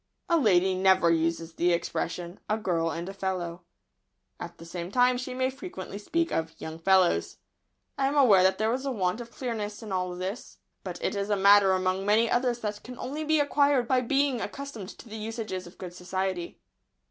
[0.29, 3.61] A lady never uses the expression "A girl and a fellow."
[4.39, 7.37] At the same time she may frequently speak of "young fellows."
[7.99, 11.15] I am aware that there is a want of clearness in all this, but it
[11.15, 15.07] is a matter among many others that can only be acquired by being accustomed to
[15.07, 16.57] the usages of good society.